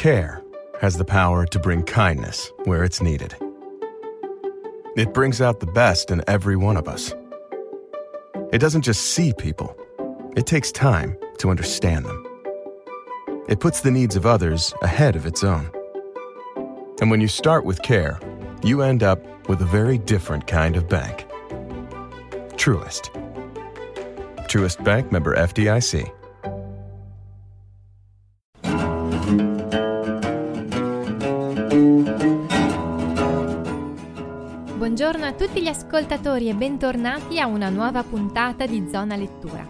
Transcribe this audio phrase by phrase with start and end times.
[0.00, 0.42] Care
[0.80, 3.36] has the power to bring kindness where it's needed.
[4.96, 7.12] It brings out the best in every one of us.
[8.50, 9.76] It doesn't just see people,
[10.38, 12.24] it takes time to understand them.
[13.46, 15.70] It puts the needs of others ahead of its own.
[17.02, 18.18] And when you start with care,
[18.64, 19.20] you end up
[19.50, 21.26] with a very different kind of bank.
[22.56, 23.10] Truist.
[24.48, 26.10] Truest Bank member FDIC.
[35.20, 39.62] Buongiorno a tutti gli ascoltatori e bentornati a una nuova puntata di Zona Lettura.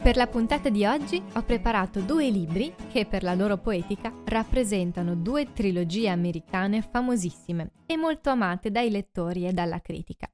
[0.00, 5.16] Per la puntata di oggi ho preparato due libri che per la loro poetica rappresentano
[5.16, 10.32] due trilogie americane famosissime e molto amate dai lettori e dalla critica.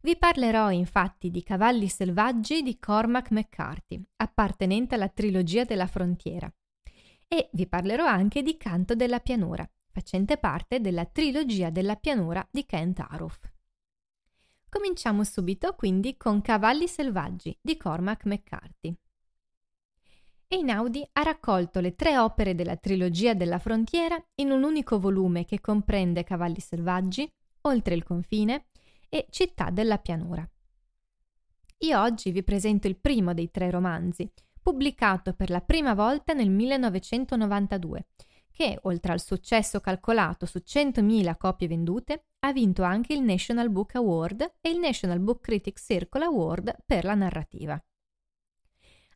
[0.00, 6.50] Vi parlerò infatti di Cavalli selvaggi di Cormac McCarthy, appartenente alla trilogia della frontiera,
[7.28, 12.64] e vi parlerò anche di Canto della pianura, facente parte della trilogia della pianura di
[12.64, 13.38] Kent Aruf.
[14.68, 18.96] Cominciamo subito quindi con Cavalli selvaggi di Cormac McCarthy.
[20.48, 25.60] Einaudi ha raccolto le tre opere della trilogia della frontiera in un unico volume che
[25.60, 27.30] comprende Cavalli selvaggi,
[27.64, 28.66] Oltre il confine
[29.08, 30.44] e Città della pianura.
[31.78, 34.28] Io oggi vi presento il primo dei tre romanzi,
[34.60, 38.06] pubblicato per la prima volta nel 1992
[38.52, 43.94] che, oltre al successo calcolato su 100.000 copie vendute, ha vinto anche il National Book
[43.96, 47.82] Award e il National Book Critics Circle Award per la narrativa.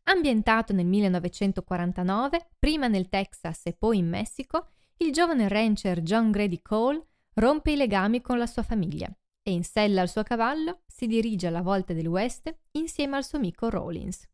[0.03, 6.61] Ambientato nel 1949, prima nel Texas e poi in Messico, il giovane rancher John Grady
[6.61, 9.07] Cole rompe i legami con la sua famiglia
[9.43, 13.69] e in sella al suo cavallo si dirige alla volta dell'Oest insieme al suo amico
[13.69, 14.27] Rollins.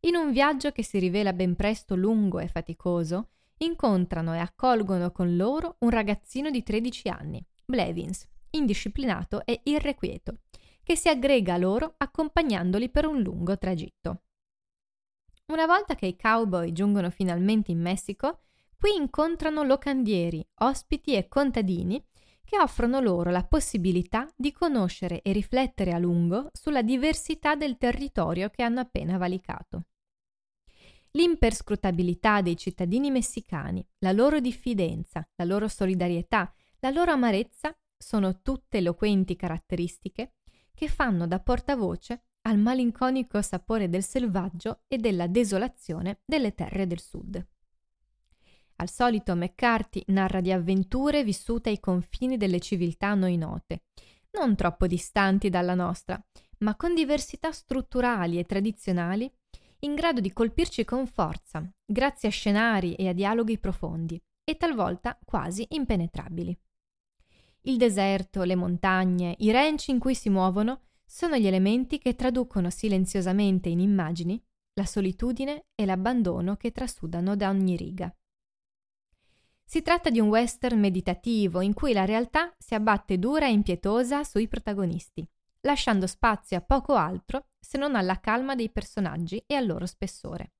[0.00, 5.36] In un viaggio che si rivela ben presto lungo e faticoso, incontrano e accolgono con
[5.36, 10.38] loro un ragazzino di 13 anni, Blevins, indisciplinato e irrequieto,
[10.82, 14.22] che si aggrega a loro accompagnandoli per un lungo tragitto.
[15.46, 18.40] Una volta che i cowboy giungono finalmente in Messico,
[18.78, 22.04] qui incontrano locandieri, ospiti e contadini
[22.44, 28.48] che offrono loro la possibilità di conoscere e riflettere a lungo sulla diversità del territorio
[28.50, 29.86] che hanno appena valicato.
[31.16, 38.76] L'imperscrutabilità dei cittadini messicani, la loro diffidenza, la loro solidarietà, la loro amarezza sono tutte
[38.76, 40.34] eloquenti caratteristiche
[40.74, 47.00] che fanno da portavoce al malinconico sapore del selvaggio e della desolazione delle terre del
[47.00, 47.46] sud.
[48.76, 53.84] Al solito McCarthy narra di avventure vissute ai confini delle civiltà a noi note,
[54.32, 56.22] non troppo distanti dalla nostra,
[56.58, 59.32] ma con diversità strutturali e tradizionali
[59.80, 65.18] in grado di colpirci con forza, grazie a scenari e a dialoghi profondi, e talvolta
[65.24, 66.56] quasi impenetrabili.
[67.62, 72.70] Il deserto, le montagne, i ranch in cui si muovono sono gli elementi che traducono
[72.70, 74.40] silenziosamente in immagini
[74.74, 78.14] la solitudine e l'abbandono che trasudano da ogni riga.
[79.64, 84.22] Si tratta di un western meditativo in cui la realtà si abbatte dura e impietosa
[84.22, 85.28] sui protagonisti,
[85.66, 90.52] lasciando spazio a poco altro se non alla calma dei personaggi e al loro spessore.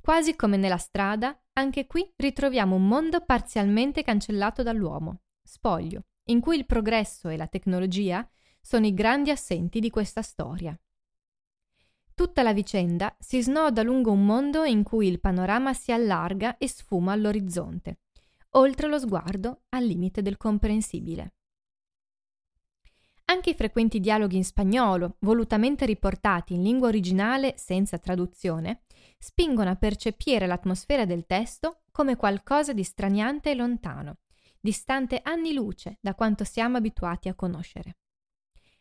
[0.00, 6.56] Quasi come nella strada, anche qui ritroviamo un mondo parzialmente cancellato dall'uomo, spoglio, in cui
[6.56, 8.28] il progresso e la tecnologia
[8.60, 10.76] sono i grandi assenti di questa storia.
[12.14, 16.68] Tutta la vicenda si snoda lungo un mondo in cui il panorama si allarga e
[16.68, 18.00] sfuma all'orizzonte,
[18.50, 21.34] oltre lo sguardo al limite del comprensibile.
[23.30, 28.82] Anche i frequenti dialoghi in spagnolo, volutamente riportati in lingua originale senza traduzione,
[29.18, 34.18] spingono a percepire l'atmosfera del testo come qualcosa di straniante e lontano,
[34.58, 37.98] distante anni luce da quanto siamo abituati a conoscere.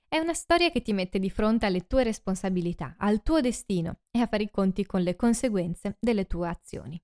[0.07, 4.19] È una storia che ti mette di fronte alle tue responsabilità, al tuo destino e
[4.19, 6.99] a fare i conti con le conseguenze delle tue azioni.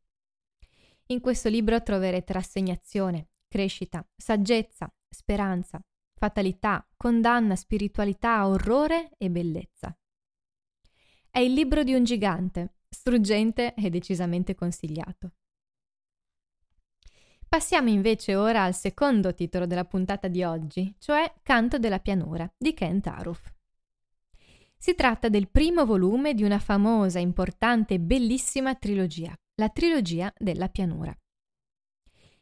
[1.09, 5.79] In questo libro troverete rassegnazione, crescita, saggezza, speranza,
[6.17, 9.95] fatalità, condanna, spiritualità, orrore e bellezza.
[11.29, 15.33] È il libro di un gigante, struggente e decisamente consigliato.
[17.47, 22.73] Passiamo invece ora al secondo titolo della puntata di oggi, cioè Canto della pianura di
[22.73, 23.53] Kent Aruf.
[24.77, 30.69] Si tratta del primo volume di una famosa, importante e bellissima trilogia, la trilogia della
[30.69, 31.17] pianura.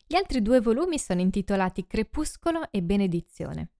[0.06, 3.72] Gli altri due volumi sono intitolati Crepuscolo e Benedizione.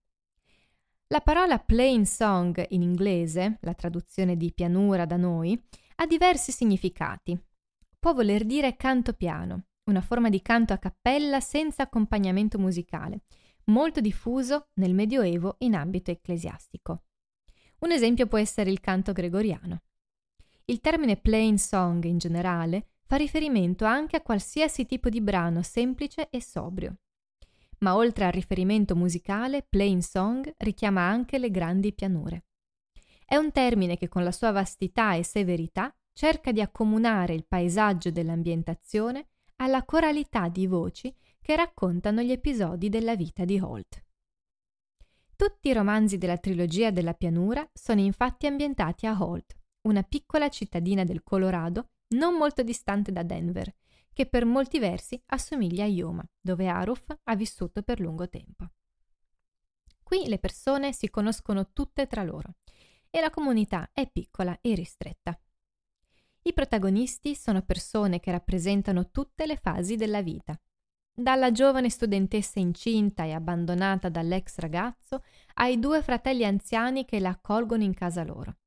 [1.08, 5.62] La parola plain song in inglese, la traduzione di pianura da noi,
[5.96, 7.38] ha diversi significati.
[7.98, 13.22] Può voler dire canto piano, una forma di canto a cappella senza accompagnamento musicale,
[13.66, 17.04] molto diffuso nel Medioevo in ambito ecclesiastico.
[17.80, 19.82] Un esempio può essere il canto gregoriano.
[20.64, 26.28] Il termine plain song in generale fa riferimento anche a qualsiasi tipo di brano semplice
[26.30, 26.96] e sobrio.
[27.78, 32.44] Ma oltre al riferimento musicale, plain song richiama anche le grandi pianure.
[33.26, 38.10] È un termine che con la sua vastità e severità cerca di accomunare il paesaggio
[38.10, 44.02] dell'ambientazione alla coralità di voci che raccontano gli episodi della vita di Holt.
[45.36, 51.04] Tutti i romanzi della trilogia della pianura sono infatti ambientati a Holt, una piccola cittadina
[51.04, 53.72] del Colorado non molto distante da Denver,
[54.12, 58.70] che per molti versi assomiglia a Yuma, dove Aruf ha vissuto per lungo tempo.
[60.02, 62.56] Qui le persone si conoscono tutte tra loro
[63.10, 65.38] e la comunità è piccola e ristretta.
[66.42, 70.58] I protagonisti sono persone che rappresentano tutte le fasi della vita,
[71.12, 75.22] dalla giovane studentessa incinta e abbandonata dall'ex ragazzo
[75.54, 78.58] ai due fratelli anziani che la accolgono in casa loro.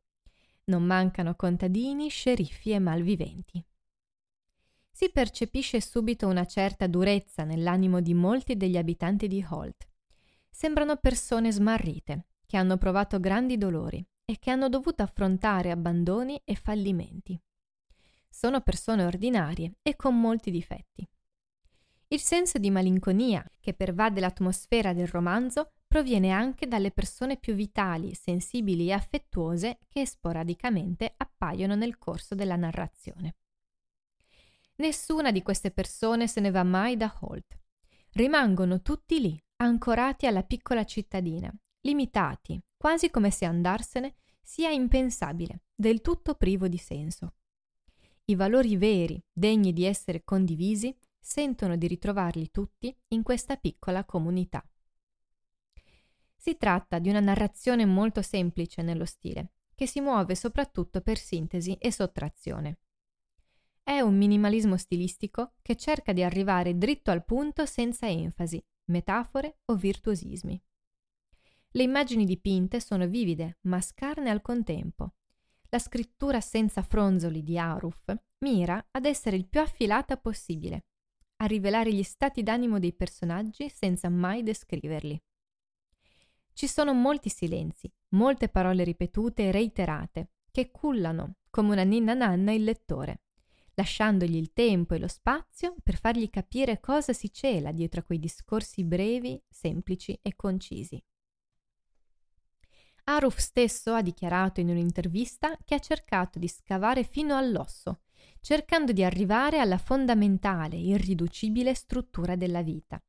[0.69, 3.63] Non mancano contadini, sceriffi e malviventi.
[4.91, 9.87] Si percepisce subito una certa durezza nell'animo di molti degli abitanti di Holt.
[10.49, 16.55] Sembrano persone smarrite, che hanno provato grandi dolori e che hanno dovuto affrontare abbandoni e
[16.55, 17.39] fallimenti.
[18.29, 21.07] Sono persone ordinarie e con molti difetti.
[22.09, 28.13] Il senso di malinconia che pervade l'atmosfera del romanzo proviene anche dalle persone più vitali,
[28.13, 33.37] sensibili e affettuose che sporadicamente appaiono nel corso della narrazione.
[34.75, 37.57] Nessuna di queste persone se ne va mai da Holt.
[38.11, 41.51] Rimangono tutti lì, ancorati alla piccola cittadina,
[41.81, 47.33] limitati, quasi come se andarsene sia impensabile, del tutto privo di senso.
[48.25, 54.63] I valori veri, degni di essere condivisi, sentono di ritrovarli tutti in questa piccola comunità.
[56.47, 61.75] Si tratta di una narrazione molto semplice nello stile, che si muove soprattutto per sintesi
[61.75, 62.79] e sottrazione.
[63.83, 69.75] È un minimalismo stilistico che cerca di arrivare dritto al punto senza enfasi, metafore o
[69.75, 70.63] virtuosismi.
[71.71, 75.15] Le immagini dipinte sono vivide, ma scarne al contempo.
[75.67, 80.85] La scrittura senza fronzoli di Aruf mira ad essere il più affilata possibile,
[81.41, 85.21] a rivelare gli stati d'animo dei personaggi senza mai descriverli.
[86.57, 92.51] Ci sono molti silenzi, molte parole ripetute e reiterate, che cullano come una ninna nanna
[92.51, 93.25] il lettore,
[93.75, 98.17] lasciandogli il tempo e lo spazio per fargli capire cosa si cela dietro a quei
[98.17, 100.99] discorsi brevi, semplici e concisi.
[103.03, 107.99] Aruf stesso ha dichiarato in un'intervista che ha cercato di scavare fino all'osso,
[108.41, 112.99] cercando di arrivare alla fondamentale, irriducibile struttura della vita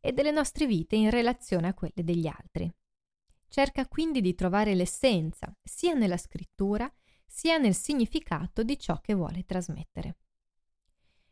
[0.00, 2.68] e delle nostre vite in relazione a quelle degli altri.
[3.48, 6.90] Cerca quindi di trovare l'essenza sia nella scrittura
[7.26, 10.16] sia nel significato di ciò che vuole trasmettere.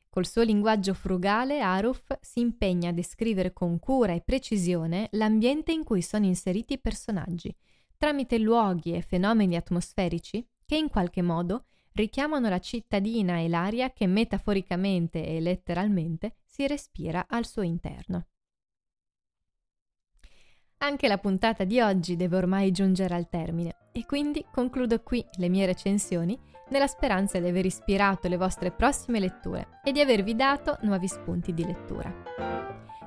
[0.08, 5.84] Col suo linguaggio frugale, Aruf si impegna a descrivere con cura e precisione l'ambiente in
[5.84, 7.54] cui sono inseriti i personaggi,
[7.98, 14.06] tramite luoghi e fenomeni atmosferici che in qualche modo richiamano la cittadina e l'aria che
[14.06, 18.28] metaforicamente e letteralmente si respira al suo interno.
[20.78, 25.48] Anche la puntata di oggi deve ormai giungere al termine e quindi concludo qui le
[25.48, 30.76] mie recensioni nella speranza di aver ispirato le vostre prossime letture e di avervi dato
[30.82, 32.12] nuovi spunti di lettura.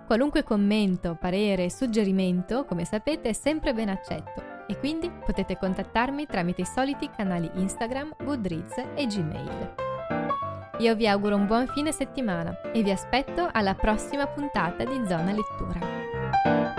[0.07, 6.25] Qualunque commento, parere e suggerimento, come sapete, è sempre ben accetto e quindi potete contattarmi
[6.25, 9.75] tramite i soliti canali Instagram, Goodreads e Gmail.
[10.79, 15.31] Io vi auguro un buon fine settimana e vi aspetto alla prossima puntata di Zona
[15.33, 16.78] Lettura.